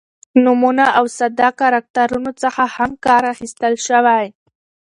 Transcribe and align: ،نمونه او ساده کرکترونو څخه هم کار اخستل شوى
،نمونه 0.43 0.85
او 0.97 1.05
ساده 1.17 1.47
کرکترونو 1.59 2.31
څخه 2.43 2.63
هم 2.75 2.91
کار 3.05 3.23
اخستل 3.33 3.73
شوى 3.87 4.23